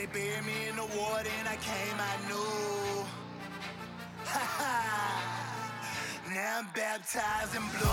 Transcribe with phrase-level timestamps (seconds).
[0.00, 1.96] they buried me in the water and I came.
[6.32, 7.90] Now I'm baptized in blue.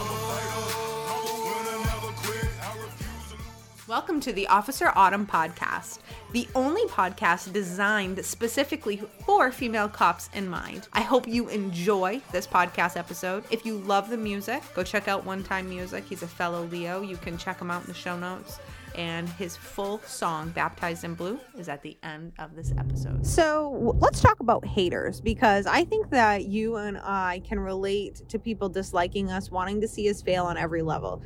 [3.90, 6.00] Welcome to the Officer Autumn podcast,
[6.32, 10.88] the only podcast designed specifically for female cops in mind.
[10.94, 13.44] I hope you enjoy this podcast episode.
[13.50, 16.06] If you love the music, go check out One Time Music.
[16.06, 17.02] He's a fellow Leo.
[17.02, 18.60] You can check him out in the show notes.
[18.98, 23.26] And his full song, Baptized in Blue, is at the end of this episode.
[23.26, 28.40] So let's talk about haters because I think that you and I can relate to
[28.40, 31.22] people disliking us, wanting to see us fail on every level.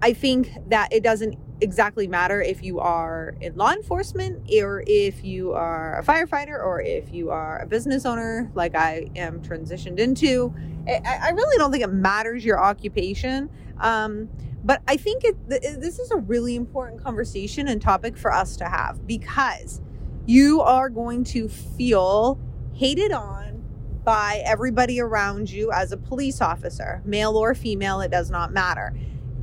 [0.00, 5.24] I think that it doesn't exactly matter if you are in law enforcement or if
[5.24, 9.98] you are a firefighter or if you are a business owner, like I am transitioned
[9.98, 10.54] into.
[10.88, 13.50] I, really don't think it matters your occupation.
[13.78, 14.28] Um,
[14.64, 18.56] but I think it, th- this is a really important conversation and topic for us
[18.58, 19.80] to have because
[20.26, 22.38] you are going to feel
[22.74, 23.64] hated on
[24.04, 28.94] by everybody around you as a police officer, male or female, it does not matter.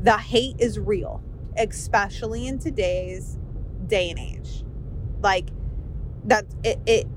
[0.04, 1.24] The hate is real,
[1.58, 3.38] especially in today's
[3.88, 4.64] day and age.
[5.22, 5.50] Like
[6.26, 7.08] that it, it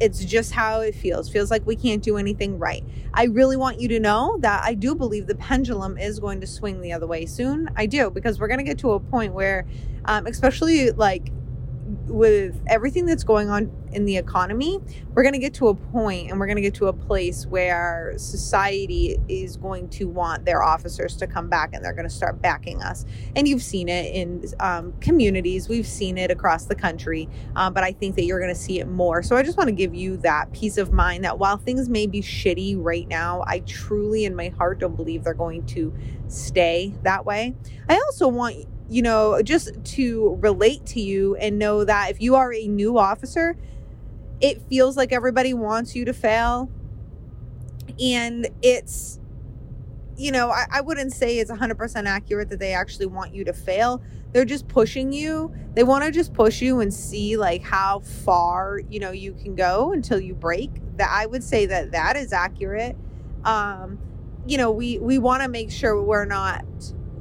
[0.00, 1.28] it's just how it feels.
[1.28, 2.84] Feels like we can't do anything right.
[3.14, 6.46] I really want you to know that I do believe the pendulum is going to
[6.46, 7.70] swing the other way soon.
[7.76, 9.66] I do because we're going to get to a point where,
[10.04, 11.30] um, especially like
[12.06, 14.78] with everything that's going on in the economy,
[15.14, 17.46] we're going to get to a point and we're going to get to a place
[17.46, 22.14] where society is going to want their officers to come back and they're going to
[22.14, 23.04] start backing us.
[23.34, 27.84] And you've seen it in um, communities, we've seen it across the country, um, but
[27.84, 29.22] I think that you're going to see it more.
[29.22, 32.06] So I just want to give you that peace of mind that while things may
[32.06, 35.94] be shitty right now, I truly in my heart don't believe they're going to
[36.28, 37.54] stay that way.
[37.88, 42.34] I also want you know, just to relate to you and know that if you
[42.36, 43.56] are a new officer,
[44.40, 46.70] it feels like everybody wants you to fail.
[48.00, 49.18] And it's,
[50.16, 53.52] you know, I, I wouldn't say it's 100% accurate that they actually want you to
[53.52, 54.02] fail.
[54.32, 55.52] They're just pushing you.
[55.74, 59.54] They want to just push you and see like how far, you know, you can
[59.54, 60.70] go until you break.
[60.96, 62.96] That I would say that that is accurate.
[63.44, 63.98] Um,
[64.46, 66.64] you know, we we want to make sure we're not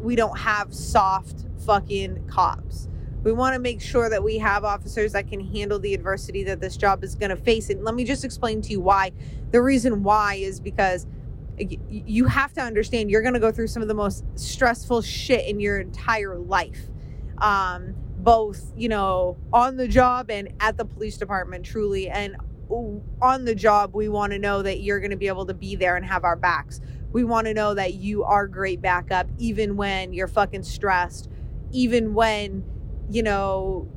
[0.01, 2.87] we don't have soft fucking cops.
[3.23, 6.59] We want to make sure that we have officers that can handle the adversity that
[6.61, 7.71] this job is going to face.
[7.71, 9.13] And let me just explain to you why.
[9.49, 11.07] The reason why is because
[11.57, 15.47] you have to understand you're going to go through some of the most stressful shit
[15.47, 16.81] in your entire life.
[17.39, 22.09] Um, both, you know, on the job and at the police department, truly.
[22.09, 22.35] And
[23.21, 25.75] on the job, we want to know that you're going to be able to be
[25.75, 26.79] there and have our backs.
[27.11, 31.29] We want to know that you are great backup, even when you're fucking stressed
[31.75, 32.63] even when
[33.09, 33.87] you know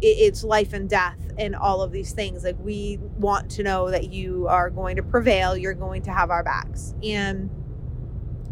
[0.00, 4.12] it's life and death and all of these things like we want to know that
[4.12, 6.94] you are going to prevail you're going to have our backs.
[7.02, 7.50] And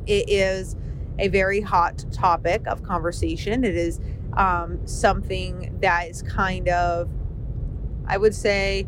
[0.07, 0.77] it is
[1.19, 3.63] a very hot topic of conversation.
[3.65, 4.01] It is
[4.37, 7.09] um, something that is kind of
[8.07, 8.87] i would say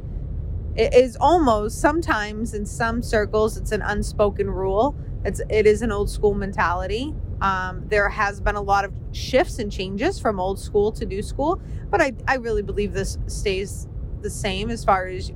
[0.74, 4.94] it is almost sometimes in some circles it's an unspoken rule.
[5.24, 9.58] It's it is an old school mentality um, there has been a lot of shifts
[9.58, 11.60] and changes from old school to new school,
[11.90, 13.86] but I, I really believe this stays
[14.22, 15.32] the same as far as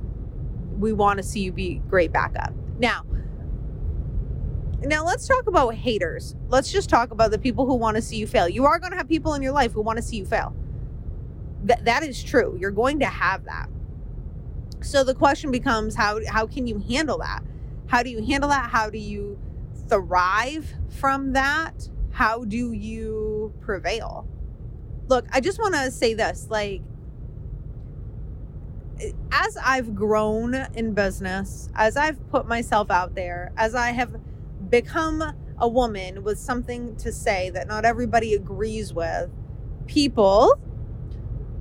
[0.77, 2.53] we want to see you be great backup.
[2.79, 3.03] Now,
[4.83, 6.35] now let's talk about haters.
[6.47, 8.49] Let's just talk about the people who want to see you fail.
[8.49, 10.55] You are going to have people in your life who want to see you fail.
[11.63, 12.57] That that is true.
[12.59, 13.67] You're going to have that.
[14.81, 17.43] So the question becomes how how can you handle that?
[17.85, 18.71] How do you handle that?
[18.71, 19.37] How do you
[19.91, 21.89] thrive from that?
[22.11, 24.27] How do you prevail?
[25.07, 26.81] Look, I just want to say this like,
[29.31, 34.15] as I've grown in business, as I've put myself out there, as I have
[34.69, 39.29] become a woman with something to say that not everybody agrees with,
[39.87, 40.59] people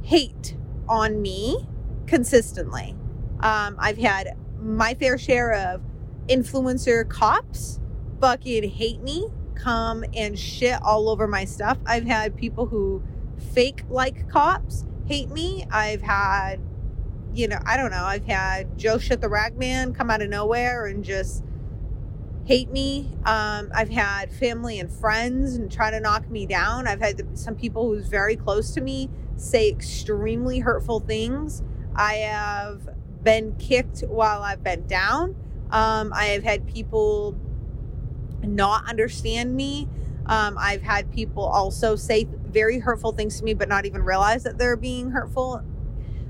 [0.02, 0.56] hate
[0.88, 1.66] on me
[2.06, 2.94] consistently.
[3.40, 5.82] Um, I've had my fair share of
[6.28, 7.79] influencer cops
[8.20, 11.78] fucking hate me, come and shit all over my stuff.
[11.86, 13.02] I've had people who
[13.52, 15.66] fake like cops hate me.
[15.70, 16.60] I've had,
[17.34, 20.86] you know, I don't know, I've had Joe Shit the Ragman come out of nowhere
[20.86, 21.44] and just
[22.44, 23.10] hate me.
[23.24, 26.86] Um, I've had family and friends and try to knock me down.
[26.86, 31.62] I've had some people who's very close to me say extremely hurtful things.
[31.94, 32.88] I have
[33.22, 35.36] been kicked while I've been down.
[35.70, 37.36] Um, I have had people
[38.42, 39.88] not understand me.
[40.26, 44.44] Um, I've had people also say very hurtful things to me, but not even realize
[44.44, 45.62] that they're being hurtful.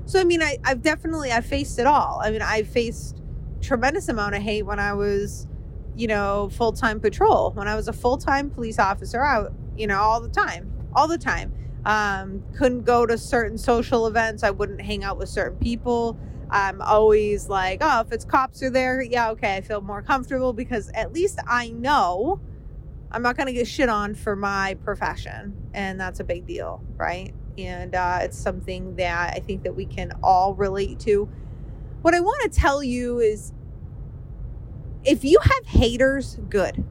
[0.05, 2.19] So I mean, I, I've definitely I've faced it all.
[2.23, 3.21] I mean, I faced
[3.61, 5.47] tremendous amount of hate when I was,
[5.95, 7.51] you know, full time patrol.
[7.51, 9.47] When I was a full time police officer, I
[9.77, 11.53] you know all the time, all the time.
[11.85, 14.43] Um, couldn't go to certain social events.
[14.43, 16.19] I wouldn't hang out with certain people.
[16.51, 20.51] I'm always like, oh, if it's cops are there, yeah, okay, I feel more comfortable
[20.51, 22.41] because at least I know
[23.09, 25.55] I'm not going to get shit on for my profession.
[25.73, 27.33] And that's a big deal, right?
[27.57, 31.29] And uh, it's something that I think that we can all relate to.
[32.01, 33.53] What I want to tell you is
[35.05, 36.83] if you have haters, good.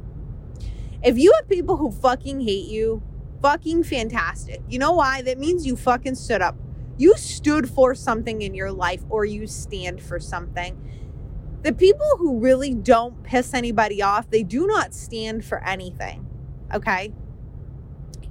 [1.03, 3.03] If you have people who fucking hate you,
[3.43, 4.63] fucking fantastic.
[4.69, 5.23] You know why?
[5.23, 6.57] That means you fucking stood up.
[7.01, 10.79] You stood for something in your life or you stand for something.
[11.63, 16.27] The people who really don't piss anybody off, they do not stand for anything.
[16.75, 17.15] Okay?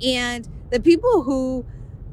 [0.06, 1.66] And the people who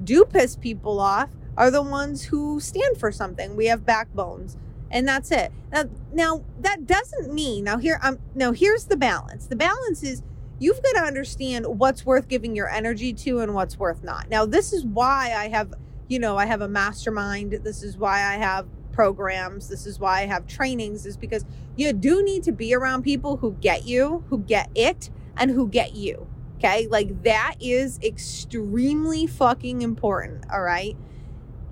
[0.02, 3.54] do piss people off are the ones who stand for something.
[3.54, 4.56] We have backbones.
[4.90, 5.52] And that's it.
[5.70, 9.46] Now, now that doesn't mean now here I'm now here's the balance.
[9.46, 10.22] The balance is
[10.58, 14.30] you've got to understand what's worth giving your energy to and what's worth not.
[14.30, 15.74] Now, this is why I have,
[16.08, 17.52] you know, I have a mastermind.
[17.62, 19.68] This is why I have programs.
[19.68, 21.44] This is why I have trainings, is because
[21.76, 25.68] you do need to be around people who get you, who get it, and who
[25.68, 26.26] get you.
[26.56, 26.86] Okay.
[26.86, 30.44] Like that is extremely fucking important.
[30.50, 30.96] All right.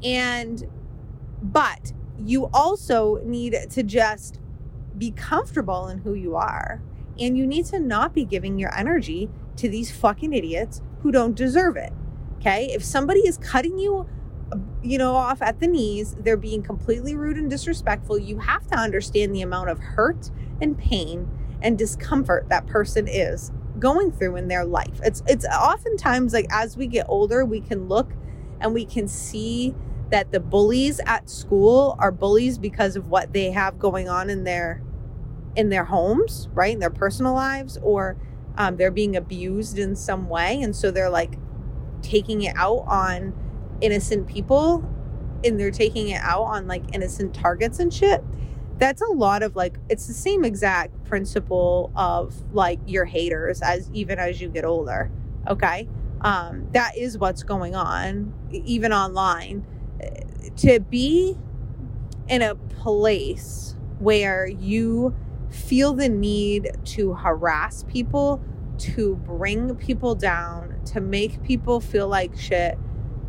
[0.03, 0.69] And,
[1.43, 4.39] but you also need to just
[4.97, 6.83] be comfortable in who you are
[7.19, 11.35] and you need to not be giving your energy to these fucking idiots who don't
[11.35, 11.93] deserve it.
[12.37, 12.67] Okay.
[12.73, 14.07] If somebody is cutting you,
[14.85, 18.19] you know, off at the knees, they're being completely rude and disrespectful.
[18.19, 21.29] You have to understand the amount of hurt and pain
[21.63, 25.01] and discomfort that person is going through in their life.
[25.03, 28.13] It's it's oftentimes like as we get older, we can look
[28.61, 29.75] and we can see
[30.11, 34.45] that the bullies at school are bullies because of what they have going on in
[34.45, 34.83] their
[35.57, 36.75] in their homes, right?
[36.75, 38.17] In their personal lives, or
[38.59, 40.61] um, they're being abused in some way.
[40.61, 41.39] And so they're like
[42.03, 43.33] taking it out on
[43.81, 44.89] innocent people
[45.45, 48.25] and they're taking it out on like innocent targets and shit.
[48.79, 53.91] That's a lot of like, it's the same exact principle of like your haters as
[53.93, 55.11] even as you get older.
[55.49, 55.89] Okay.
[56.23, 59.67] Um, that is what's going on, even online.
[60.57, 61.37] To be
[62.29, 65.15] in a place where you
[65.51, 68.43] feel the need to harass people,
[68.79, 72.79] to bring people down, to make people feel like shit,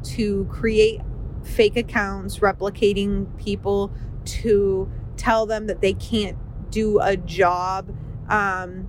[0.06, 1.02] to create
[1.44, 3.92] fake accounts replicating people,
[4.26, 6.38] to tell them that they can't
[6.72, 7.96] do a job.
[8.30, 8.88] Um,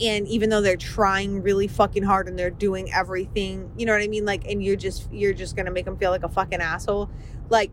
[0.00, 4.02] and even though they're trying really fucking hard and they're doing everything, you know what
[4.02, 4.24] I mean?
[4.24, 7.10] Like, and you're just, you're just gonna make them feel like a fucking asshole.
[7.48, 7.72] Like,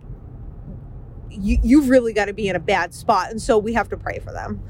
[1.30, 3.30] you, you've really got to be in a bad spot.
[3.30, 4.62] And so we have to pray for them.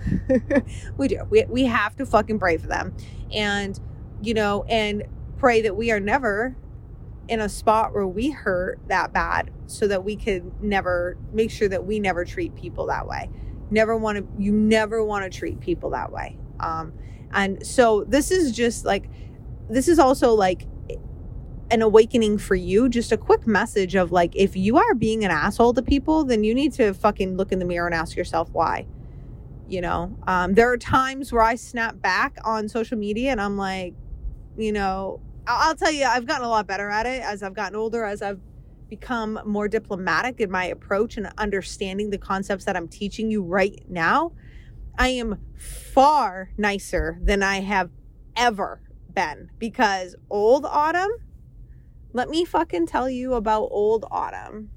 [0.98, 1.26] we do.
[1.30, 2.96] We, we have to fucking pray for them.
[3.32, 3.80] And,
[4.22, 5.04] you know, and
[5.38, 6.56] pray that we are never
[7.27, 11.68] in a spot where we hurt that bad so that we could never make sure
[11.68, 13.30] that we never treat people that way.
[13.72, 16.38] Never want to, you never want to treat people that way.
[16.60, 16.94] Um,
[17.31, 19.10] and so this is just like,
[19.69, 20.68] this is also like
[21.72, 25.32] an awakening for you, just a quick message of like, if you are being an
[25.32, 28.50] asshole to people, then you need to fucking look in the mirror and ask yourself
[28.51, 28.86] why.
[29.67, 33.58] You know, um, there are times where I snap back on social media and I'm
[33.58, 33.96] like,
[34.55, 37.75] you know, I'll, tell you, I've gotten a lot better at it as I've gotten
[37.75, 38.40] older, as I've
[38.90, 43.84] become more diplomatic in my approach and understanding the concepts that I'm teaching you right
[43.88, 44.32] now.
[44.98, 47.90] I am far nicer than I have
[48.36, 48.82] ever
[49.14, 51.12] been because old Autumn
[52.16, 54.70] let me fucking tell you about Old Autumn.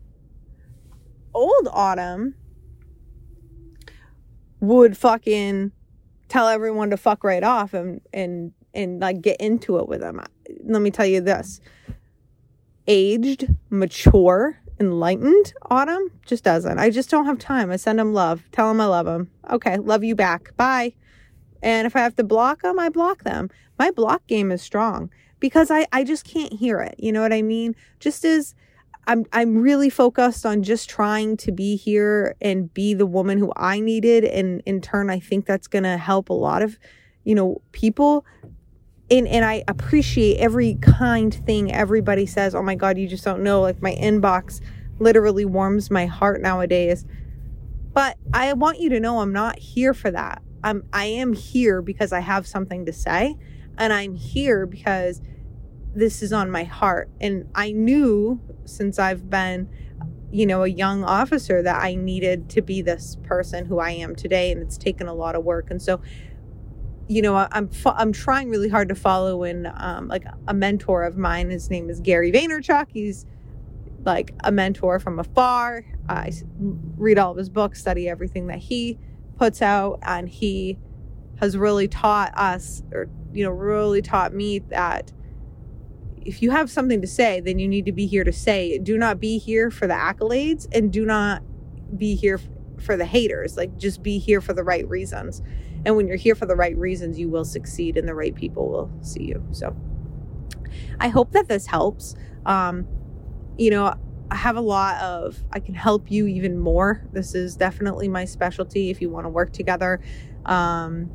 [1.32, 2.34] Old Autumn
[4.58, 5.70] would fucking
[6.28, 10.20] tell everyone to fuck right off and and and like get into it with them.
[10.64, 11.60] Let me tell you this.
[12.86, 16.78] Aged, mature, enlightened Autumn just doesn't.
[16.78, 17.70] I just don't have time.
[17.70, 18.42] I send them love.
[18.52, 19.30] Tell them I love them.
[19.50, 20.56] Okay, love you back.
[20.56, 20.94] Bye.
[21.62, 23.50] And if I have to block them, I block them.
[23.78, 26.94] My block game is strong because I, I just can't hear it.
[26.98, 27.74] You know what I mean?
[28.00, 28.54] Just as
[29.06, 33.52] I'm I'm really focused on just trying to be here and be the woman who
[33.56, 36.78] I needed and in turn I think that's to help a lot of
[37.24, 38.26] you know people
[39.10, 42.54] and and I appreciate every kind thing everybody says.
[42.54, 44.60] Oh my god, you just don't know like my inbox
[44.98, 47.04] literally warms my heart nowadays.
[47.92, 50.42] But I want you to know I'm not here for that.
[50.62, 53.36] I'm I am here because I have something to say
[53.76, 55.22] and I'm here because
[55.94, 57.10] this is on my heart.
[57.20, 59.68] And I knew since I've been
[60.30, 64.14] you know, a young officer that I needed to be this person who I am
[64.14, 64.52] today.
[64.52, 65.70] And it's taken a lot of work.
[65.70, 66.00] And so,
[67.08, 71.16] you know, I'm I'm trying really hard to follow in um, like a mentor of
[71.16, 71.50] mine.
[71.50, 72.88] His name is Gary Vaynerchuk.
[72.92, 73.24] He's
[74.04, 75.84] like a mentor from afar.
[76.08, 76.32] I
[76.96, 78.98] read all of his books, study everything that he
[79.36, 80.78] puts out, and he
[81.40, 85.12] has really taught us, or you know, really taught me that
[86.24, 88.68] if you have something to say, then you need to be here to say.
[88.72, 88.84] It.
[88.84, 91.42] Do not be here for the accolades, and do not
[91.96, 92.38] be here
[92.78, 93.56] for the haters.
[93.56, 95.40] Like, just be here for the right reasons.
[95.84, 98.68] And when you're here for the right reasons, you will succeed, and the right people
[98.68, 99.44] will see you.
[99.52, 99.76] So,
[101.00, 102.14] I hope that this helps.
[102.46, 102.86] Um,
[103.56, 103.94] you know,
[104.30, 107.02] I have a lot of, I can help you even more.
[107.12, 110.00] This is definitely my specialty if you want to work together.
[110.44, 111.10] Um,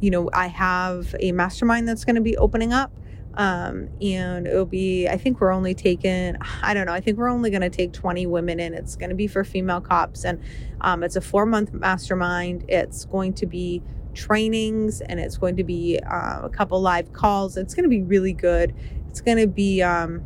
[0.00, 2.92] you know, I have a mastermind that's going to be opening up.
[3.34, 7.30] Um, and it'll be, I think we're only taking, I don't know, I think we're
[7.30, 8.74] only going to take 20 women in.
[8.74, 10.24] It's going to be for female cops.
[10.24, 10.42] And
[10.80, 12.64] um, it's a four month mastermind.
[12.68, 13.82] It's going to be
[14.18, 17.56] trainings and it's going to be uh, a couple live calls.
[17.56, 18.74] It's going to be really good.
[19.08, 20.24] It's going to be, um,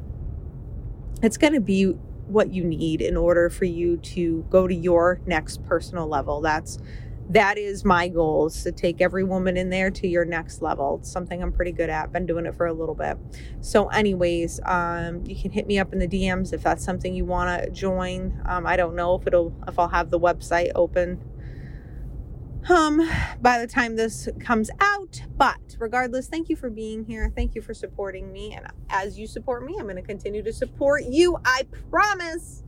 [1.23, 1.95] it's going to be
[2.27, 6.41] what you need in order for you to go to your next personal level.
[6.41, 6.79] That's
[7.31, 10.99] that is my goal is to take every woman in there to your next level.
[11.01, 12.13] It's something I'm pretty good at.
[12.13, 13.17] Been doing it for a little bit.
[13.61, 17.25] So, anyways, um, you can hit me up in the DMs if that's something you
[17.25, 18.41] want to join.
[18.45, 21.21] Um, I don't know if it'll if I'll have the website open
[22.69, 23.09] um
[23.41, 27.33] by the time this comes out but regardless thank you for being here.
[27.35, 28.55] Thank you for supporting me.
[28.55, 32.63] And as you support me i'm going to continue to support you i promise.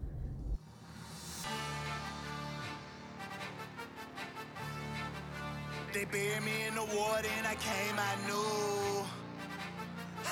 [5.93, 7.97] They buried me in the water and i came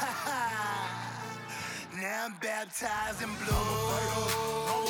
[2.02, 4.81] now i'm baptized in blue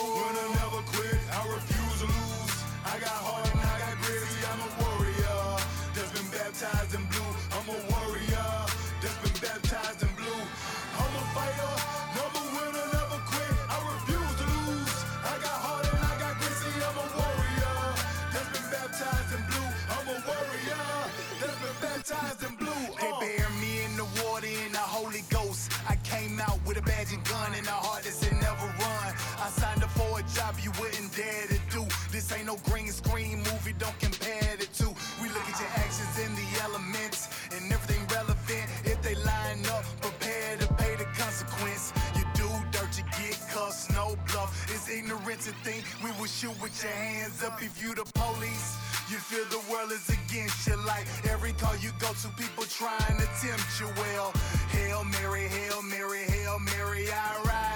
[45.33, 48.77] To think we will shoot with your hands up if you the police.
[49.11, 53.17] You feel the world is against you like every call you go to, people trying
[53.19, 53.89] to tempt you.
[53.97, 54.31] Well,
[54.71, 57.11] Hail Mary, Hail Mary, Hail Mary.
[57.11, 57.72] I ride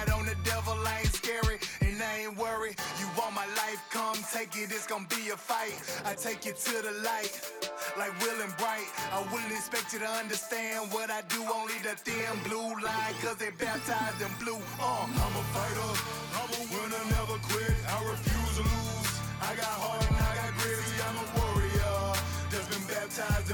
[0.66, 2.76] devil, I ain't scary and I ain't worried.
[2.98, 5.74] You want my life, come take it, it's gonna be a fight.
[6.04, 7.32] I take you to the light,
[7.98, 8.88] like Will and Bright.
[9.12, 13.36] I wouldn't expect you to understand what I do, only the thin blue line, cause
[13.36, 14.60] they baptized in blue.
[14.80, 15.92] Uh, I'm a fighter,
[16.40, 17.76] I'm a winner, never quit.
[17.86, 19.10] I refuse to lose.
[19.42, 20.82] I got heart and I got grit.
[21.06, 22.16] I'm a warrior
[22.50, 23.45] that's been baptized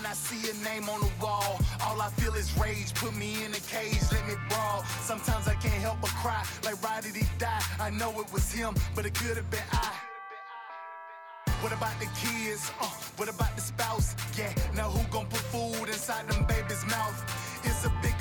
[0.00, 1.60] when I see a name on the wall.
[1.84, 2.94] All I feel is rage.
[2.94, 4.82] Put me in a cage, let me brawl.
[5.02, 6.42] Sometimes I can't help but cry.
[6.64, 7.62] Like, why did he die?
[7.78, 9.92] I know it was him, but it could have been I.
[11.60, 12.72] What about the kids?
[12.80, 14.16] Uh, what about the spouse?
[14.38, 17.18] Yeah, now who gon' put food inside them babies' mouth?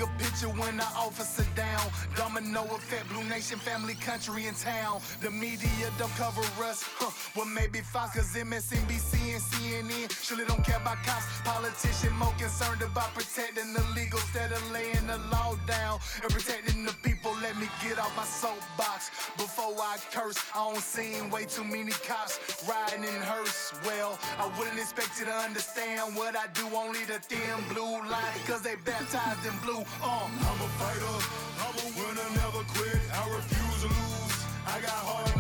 [0.02, 1.92] A picture when the officer down.
[2.16, 5.02] Domino effect, Blue Nation, family, country, and town.
[5.20, 6.84] The media don't cover us.
[6.88, 7.12] Huh.
[7.36, 11.26] Well, maybe Fox, cause MSNBC and CNN surely don't care about cops.
[11.44, 16.86] Politician more concerned about protecting the legal instead of laying the law down and protecting
[16.86, 17.36] the people.
[17.42, 20.40] Let me get off my soapbox before I curse.
[20.56, 22.40] I don't seen way too many cops
[22.70, 23.74] riding in hearse.
[23.86, 26.64] Well, I wouldn't expect you to understand what I do.
[26.74, 29.84] Only the thin blue line, cause they baptized in blue.
[30.02, 31.18] Uh, I'm a fighter,
[31.66, 33.02] I'm a winner, never quit.
[33.12, 34.46] I refuse to lose.
[34.66, 35.39] I got heart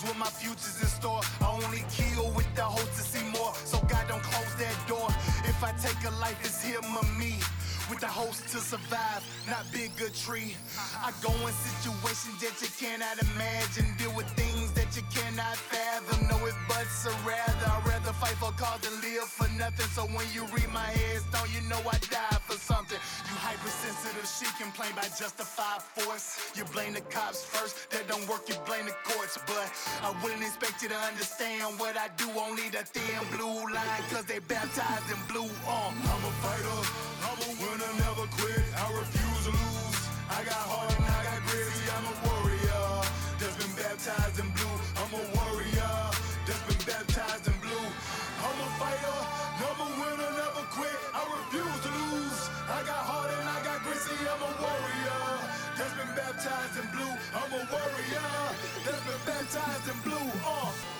[0.00, 1.20] knows what my future's in store.
[1.40, 3.52] I only kill with the hope to see more.
[3.64, 5.08] So God don't close that door.
[5.44, 7.38] If I take a life, it's him or me
[7.88, 10.56] with the host to survive, not a tree.
[11.02, 16.24] I go in situations that you cannot imagine, deal with things that you cannot fathom.
[16.30, 16.86] Know it, but
[17.26, 19.90] rather, I'd rather fight for cause than live for nothing.
[19.92, 22.96] So when you read my headstone, you know I die for something.
[22.96, 26.54] You hypersensitive, she complain by justified force.
[26.54, 29.36] You blame the cops first, that don't work, you blame the courts.
[29.50, 29.68] But
[30.00, 34.24] I wouldn't expect you to understand what I do, only the thin blue line, cause
[34.24, 35.50] they baptized in blue.
[35.66, 35.90] Uh.
[35.90, 36.80] I'm a fighter,
[37.28, 38.64] I'm a winner, never quit.
[38.78, 40.00] I refuse to lose.
[40.28, 42.84] I got heart and I got gritty, I'm a warrior
[43.40, 44.76] that's been baptized in blue.
[45.00, 45.96] I'm a warrior
[46.44, 47.86] that's been baptized in blue.
[48.44, 49.18] I'm a fighter,
[49.64, 50.98] never winner, never quit.
[51.16, 52.40] I refuse to lose.
[52.68, 53.96] I got heart and I got grit.
[54.04, 55.24] See, I'm a warrior
[55.72, 57.14] that's been baptized in blue.
[57.32, 58.32] I'm a warrior
[58.84, 59.98] that's been baptized in
[60.44, 60.99] uh.